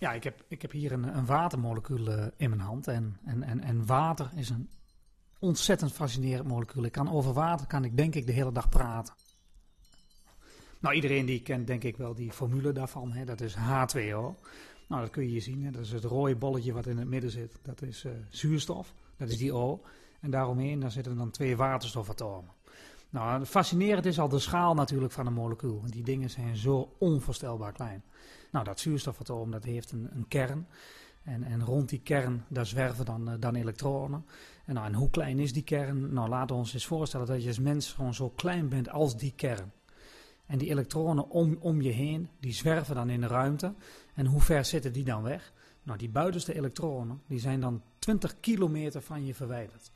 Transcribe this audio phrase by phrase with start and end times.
[0.00, 2.88] Ja, ik heb, ik heb hier een, een watermolecuul eh, in mijn hand.
[2.88, 4.70] En, en, en, en water is een
[5.38, 6.84] ontzettend fascinerend molecuul.
[6.84, 9.14] Ik kan over water kan ik denk ik de hele dag praten.
[10.78, 13.12] Nou, iedereen die kent denk ik wel die formule daarvan.
[13.12, 13.24] Hè?
[13.24, 14.40] Dat is H2O.
[14.88, 15.64] Nou, dat kun je zien.
[15.64, 15.70] Hè?
[15.70, 17.58] Dat is het rode bolletje wat in het midden zit.
[17.62, 18.94] Dat is uh, zuurstof.
[19.16, 19.82] Dat is die O.
[20.20, 22.52] En daaromheen daar zitten dan twee waterstofatomen.
[23.10, 25.82] Nou, fascinerend is al de schaal natuurlijk van een molecuul.
[25.86, 28.04] Die dingen zijn zo onvoorstelbaar klein.
[28.50, 30.66] Nou, dat zuurstofatoom dat heeft een, een kern.
[31.22, 34.24] En, en, rond die kern, daar zwerven dan, uh, dan elektronen.
[34.64, 36.12] En, nou, en hoe klein is die kern?
[36.12, 39.16] Nou, laten we ons eens voorstellen dat je als mens gewoon zo klein bent als
[39.16, 39.72] die kern.
[40.46, 43.74] En die elektronen om, om je heen, die zwerven dan in de ruimte.
[44.14, 45.52] En hoe ver zitten die dan weg?
[45.82, 49.90] Nou, die buitenste elektronen, die zijn dan 20 kilometer van je verwijderd.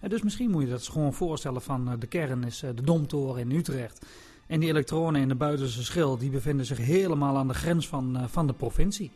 [0.00, 2.82] En dus misschien moet je dat gewoon voorstellen van uh, de kern is uh, de
[2.82, 4.06] Domtoren in Utrecht.
[4.50, 8.16] En die elektronen in de buitenste schil, die bevinden zich helemaal aan de grens van,
[8.16, 9.10] uh, van de provincie.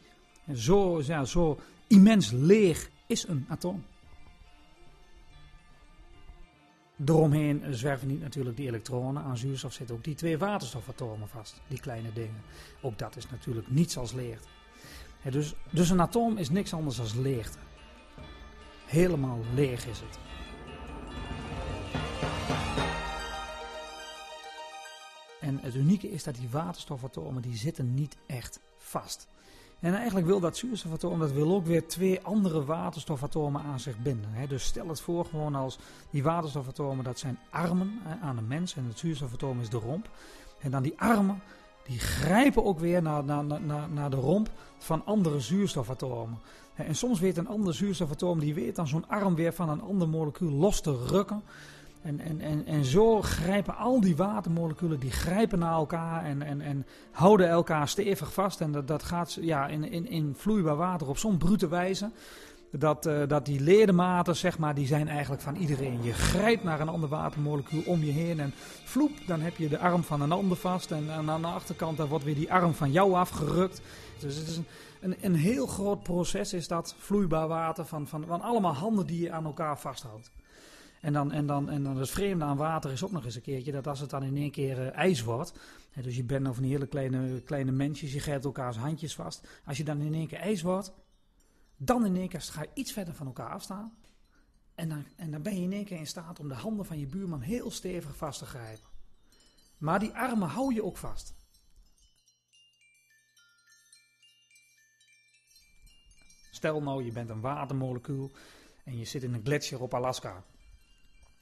[0.46, 3.84] En zo, ja, zo immens leeg is een atoom.
[6.96, 9.22] Daaromheen zwerven niet natuurlijk die elektronen.
[9.22, 12.42] Aan zuurstof zitten ook die twee waterstofatomen vast, die kleine dingen.
[12.80, 14.48] Ook dat is natuurlijk niets als leegte.
[15.30, 17.58] Dus, dus een atoom is niks anders dan leegte.
[18.86, 20.19] Helemaal leeg is het.
[25.45, 29.28] En het unieke is dat die waterstofatomen die zitten niet echt vast.
[29.81, 34.48] En eigenlijk wil dat zuurstofatoom dat wil ook weer twee andere waterstofatomen aan zich binden.
[34.48, 35.78] Dus stel het voor gewoon als
[36.11, 40.11] die waterstofatomen dat zijn armen aan een mens en het zuurstofatoom is de romp.
[40.61, 41.42] En dan die armen
[41.87, 46.39] die grijpen ook weer naar, naar, naar, naar de romp van andere zuurstofatomen.
[46.75, 50.09] En soms weet een ander zuurstofatoom die weet dan zo'n arm weer van een ander
[50.09, 51.42] molecuul los te rukken.
[52.05, 56.60] En, en, en, en zo grijpen al die watermoleculen, die grijpen naar elkaar en, en,
[56.60, 58.60] en houden elkaar stevig vast.
[58.60, 62.10] En dat, dat gaat ja, in, in, in vloeibaar water op zo'n brute wijze.
[62.70, 66.02] Dat, uh, dat die ledematen, zeg maar, die zijn eigenlijk van iedereen.
[66.02, 68.53] Je grijpt naar een ander watermolecuul om je heen en
[68.84, 70.91] vloep, dan heb je de arm van een ander vast.
[70.91, 73.81] En, en aan de achterkant dan wordt weer die arm van jou afgerukt.
[74.19, 74.66] Dus het is een,
[75.00, 79.21] een, een heel groot proces is dat vloeibaar water van, van, van allemaal handen die
[79.21, 80.31] je aan elkaar vasthoudt.
[81.04, 83.42] En dan, en, dan, en dan het vreemde aan water is ook nog eens een
[83.42, 85.53] keertje dat als het dan in één keer uh, ijs wordt.
[85.91, 89.48] Hè, dus je bent over een hele kleine, kleine mensjes, je grijpt elkaars handjes vast.
[89.65, 90.92] Als je dan in één keer ijs wordt,
[91.76, 93.94] dan in één keer ga je iets verder van elkaar afstaan.
[94.75, 96.98] En dan, en dan ben je in één keer in staat om de handen van
[96.98, 98.88] je buurman heel stevig vast te grijpen.
[99.78, 101.34] Maar die armen hou je ook vast.
[106.50, 108.31] Stel nou, je bent een watermolecuul
[108.84, 110.44] en je zit in een gletsjer op Alaska.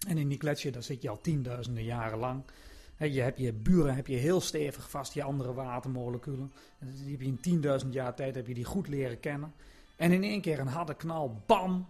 [0.06, 2.42] En in die gletsjer, daar zit je al tienduizenden jaren lang.
[2.98, 6.52] Je hebt je buren heb je heel stevig vast, die andere watermoleculen.
[6.78, 9.54] En die heb je in tienduizend jaar tijd heb je die goed leren kennen.
[9.96, 11.86] En in één keer een harde knal, bam!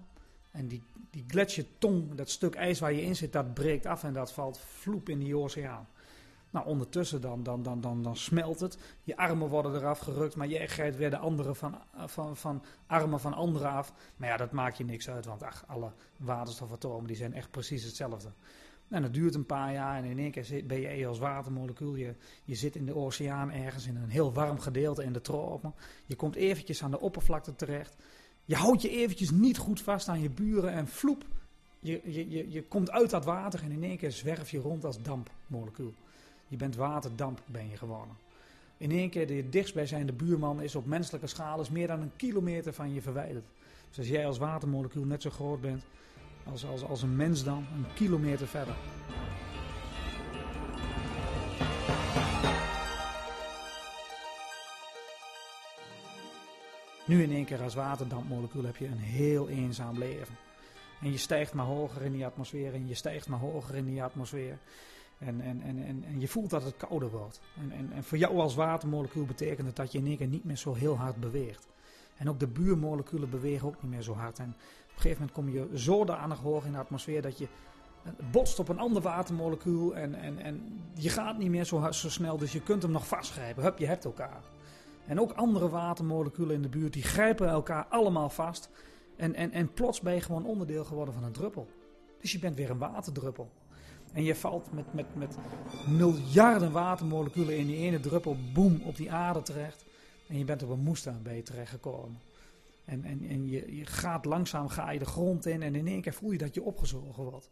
[0.50, 4.12] En die, die gletsjertong, dat stuk ijs waar je in zit, dat breekt af en
[4.12, 5.86] dat valt vloep in die oceaan.
[6.52, 8.78] Nou, ondertussen dan, dan, dan, dan, dan smelt het.
[9.02, 13.20] Je armen worden eraf gerukt, maar jij grijpt weer de andere van, van, van armen
[13.20, 13.92] van anderen af.
[14.16, 17.84] Maar ja, dat maakt je niks uit, want ach, alle waterstofatomen die zijn echt precies
[17.84, 18.28] hetzelfde.
[18.88, 21.94] En dat duurt een paar jaar en in één keer ben je als watermolecuul.
[21.94, 22.14] Je,
[22.44, 25.74] je zit in de oceaan ergens in een heel warm gedeelte in de tropen.
[26.06, 27.96] Je komt eventjes aan de oppervlakte terecht.
[28.44, 31.24] Je houdt je eventjes niet goed vast aan je buren en vloep.
[31.80, 34.84] Je, je, je, je komt uit dat water en in één keer zwerf je rond
[34.84, 35.94] als dampmolecuul.
[36.52, 38.16] Je bent waterdamp, ben je geworden.
[38.76, 42.72] In één keer de dichtstbijzijnde buurman is op menselijke schaal is meer dan een kilometer
[42.72, 43.44] van je verwijderd.
[43.88, 45.84] Dus als jij als watermolecuul net zo groot bent
[46.44, 48.74] als, als, als een mens dan, een kilometer verder.
[57.06, 60.36] Nu in één keer als waterdampmolecuul heb je een heel eenzaam leven.
[61.00, 64.02] En je stijgt maar hoger in die atmosfeer en je stijgt maar hoger in die
[64.02, 64.58] atmosfeer.
[65.26, 67.40] En, en, en, en, en je voelt dat het kouder wordt.
[67.60, 70.56] En, en, en voor jou als watermolecuul betekent het dat je in één niet meer
[70.56, 71.68] zo heel hard beweegt.
[72.16, 74.38] En ook de buurmoleculen bewegen ook niet meer zo hard.
[74.38, 77.48] En op een gegeven moment kom je zodanig hoog in de atmosfeer dat je
[78.30, 79.96] botst op een ander watermolecuul.
[79.96, 83.06] En, en, en je gaat niet meer zo, zo snel, dus je kunt hem nog
[83.06, 83.62] vastgrijpen.
[83.62, 84.42] Hup, je hebt elkaar.
[85.06, 88.70] En ook andere watermoleculen in de buurt, die grijpen elkaar allemaal vast.
[89.16, 91.68] En, en, en plots ben je gewoon onderdeel geworden van een druppel.
[92.20, 93.50] Dus je bent weer een waterdruppel.
[94.12, 95.36] En je valt met, met, met
[95.88, 99.84] miljarden watermoleculen in die ene druppel, boem, op die aarde terecht.
[100.28, 102.20] En je bent op een moestuin bij je terechtgekomen.
[102.84, 106.00] En, en, en je, je gaat langzaam ga je de grond in en in één
[106.00, 107.50] keer voel je dat je opgezogen wordt.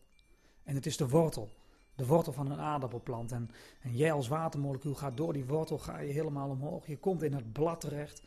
[0.62, 1.50] En het is de wortel.
[1.94, 3.32] De wortel van een aardappelplant.
[3.32, 6.86] En, en jij als watermolecuul gaat door die wortel ga je helemaal omhoog.
[6.86, 8.22] Je komt in het blad terecht.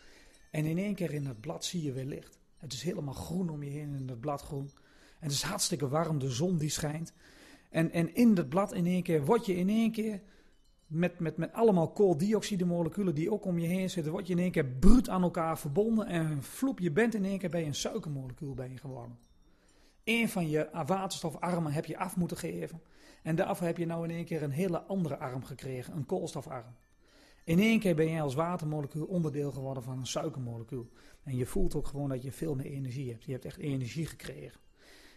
[0.51, 2.37] En in één keer in het blad zie je weer licht.
[2.57, 4.71] Het is helemaal groen om je heen in het bladgroen.
[5.19, 7.13] En het is hartstikke warm, de zon die schijnt.
[7.73, 10.21] En, en in het blad in één keer word je in één keer
[10.87, 14.51] met, met, met allemaal kooldioxidemoleculen die ook om je heen zitten, word je in één
[14.51, 18.53] keer bruut aan elkaar verbonden en vloep, je bent in één keer bij een suikermolecuul
[18.53, 19.17] ben je geworden.
[20.03, 22.81] Eén van je waterstofarmen heb je af moeten geven.
[23.23, 26.75] En daarvoor heb je nou in één keer een hele andere arm gekregen, een koolstofarm.
[27.43, 30.89] In één keer ben je als watermolecuul onderdeel geworden van een suikermolecuul.
[31.23, 33.23] En je voelt ook gewoon dat je veel meer energie hebt.
[33.23, 34.59] Je hebt echt energie gekregen.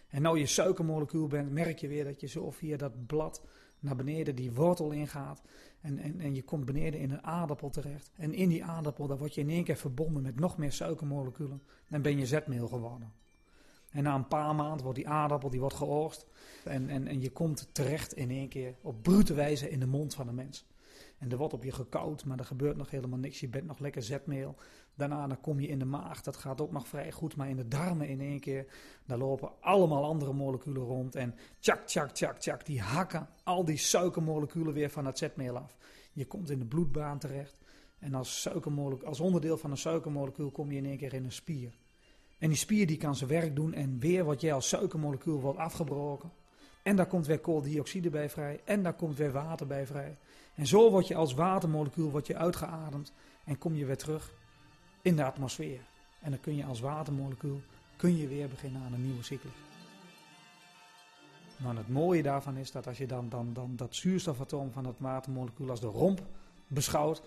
[0.09, 3.41] En nou je suikermolecuul bent, merk je weer dat je zo via dat blad
[3.79, 5.41] naar beneden die wortel ingaat.
[5.81, 8.11] En, en, en je komt beneden in een aardappel terecht.
[8.15, 11.61] En in die aardappel, daar word je in één keer verbonden met nog meer suikermoleculen.
[11.87, 13.13] Dan ben je zetmeel geworden.
[13.89, 16.25] En na een paar maanden wordt die aardappel die wordt geoogst.
[16.63, 20.15] En, en, en je komt terecht in één keer op brute wijze in de mond
[20.15, 20.65] van een mens.
[21.17, 23.39] En er wordt op je gekoud, maar er gebeurt nog helemaal niks.
[23.39, 24.55] Je bent nog lekker zetmeel.
[24.95, 27.35] Daarna dan kom je in de maag, dat gaat ook nog vrij goed.
[27.35, 28.65] Maar in de darmen in één keer,
[29.05, 31.15] daar lopen allemaal andere moleculen rond.
[31.15, 35.77] En tjak, tjak, tjak, tjak, die hakken al die suikermoleculen weer van het zetmeel af.
[36.13, 37.57] Je komt in de bloedbaan terecht.
[37.99, 38.49] En als,
[39.03, 41.77] als onderdeel van een suikermolecuul kom je in één keer in een spier.
[42.39, 45.59] En die spier die kan zijn werk doen en weer wat jij als suikermolecuul wordt
[45.59, 46.31] afgebroken.
[46.87, 50.17] En daar komt weer kooldioxide bij vrij en daar komt weer water bij vrij.
[50.55, 53.11] En zo word je als watermolecuul word je uitgeademd
[53.43, 54.31] en kom je weer terug
[55.01, 55.79] in de atmosfeer.
[56.21, 57.61] En dan kun je als watermolecuul
[57.95, 59.53] kun je weer beginnen aan een nieuwe cyclus.
[61.57, 64.99] Maar het mooie daarvan is dat als je dan, dan, dan dat zuurstofatoom van het
[64.99, 66.21] watermolecuul als de romp
[66.67, 67.21] beschouwt,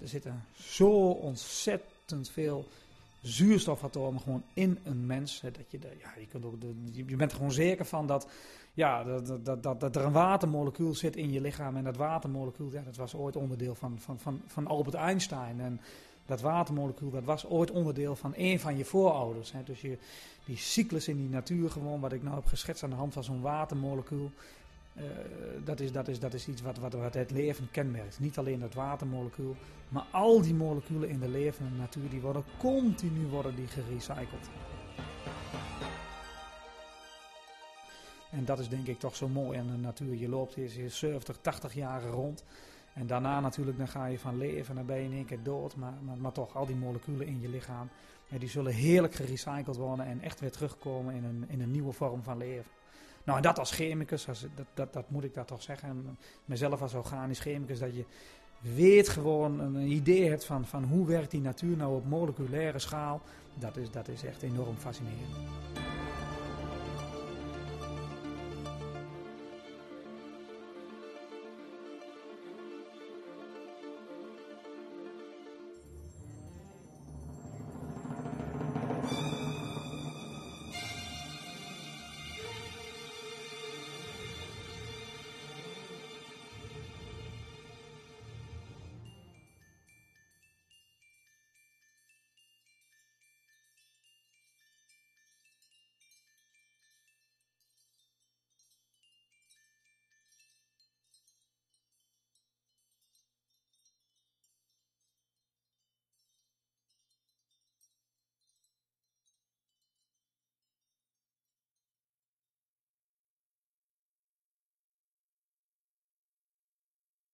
[0.00, 2.68] er zitten zo ontzettend veel
[3.22, 5.40] zuurstofatomen gewoon in een mens.
[5.40, 6.10] dat je, ja,
[6.92, 8.28] je, je bent er gewoon zeker van dat,
[8.74, 11.76] ja, dat, dat, dat, dat er een watermolecuul zit in je lichaam.
[11.76, 15.60] En dat watermolecuul, ja, dat was ooit onderdeel van, van, van, van Albert Einstein.
[15.60, 15.80] En
[16.26, 19.52] dat watermolecuul, dat was ooit onderdeel van een van je voorouders.
[19.52, 19.62] Hè.
[19.62, 19.98] Dus je,
[20.44, 23.24] die cyclus in die natuur gewoon, wat ik nou heb geschetst aan de hand van
[23.24, 24.30] zo'n watermolecuul.
[24.96, 25.04] Uh,
[25.64, 28.20] dat, is, dat, is, dat is iets wat, wat, wat het leven kenmerkt.
[28.20, 29.56] Niet alleen het watermolecuul,
[29.88, 34.48] maar al die moleculen in de levende natuur, die worden continu worden die gerecycled.
[38.30, 40.14] En dat is denk ik toch zo mooi aan de natuur.
[40.14, 42.44] Je loopt hier 70, 80 jaar rond.
[42.92, 45.76] En daarna natuurlijk, dan ga je van leven, dan ben je in één keer dood.
[45.76, 47.88] Maar, maar, maar toch, al die moleculen in je lichaam,
[48.38, 52.22] die zullen heerlijk gerecycled worden en echt weer terugkomen in een, in een nieuwe vorm
[52.22, 52.70] van leven.
[53.24, 56.18] Nou, en dat als chemicus, als, dat, dat, dat moet ik dat toch zeggen.
[56.44, 58.04] Mezelf als organisch chemicus, dat je
[58.60, 63.20] weet gewoon een idee hebt van, van hoe werkt die natuur nou op moleculaire schaal.
[63.54, 65.36] Dat is, dat is echt enorm fascinerend.